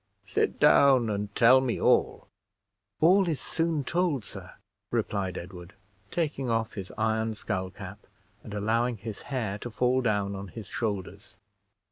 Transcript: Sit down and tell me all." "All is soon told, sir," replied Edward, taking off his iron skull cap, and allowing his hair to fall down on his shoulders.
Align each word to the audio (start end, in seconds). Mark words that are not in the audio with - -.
Sit 0.25 0.59
down 0.59 1.11
and 1.11 1.29
tell 1.35 1.61
me 1.61 1.79
all." 1.79 2.27
"All 3.01 3.27
is 3.29 3.39
soon 3.39 3.83
told, 3.83 4.25
sir," 4.25 4.53
replied 4.89 5.37
Edward, 5.37 5.75
taking 6.09 6.49
off 6.49 6.73
his 6.73 6.91
iron 6.97 7.35
skull 7.35 7.69
cap, 7.69 8.07
and 8.43 8.55
allowing 8.55 8.97
his 8.97 9.21
hair 9.29 9.59
to 9.59 9.69
fall 9.69 10.01
down 10.01 10.35
on 10.35 10.47
his 10.47 10.65
shoulders. 10.65 11.37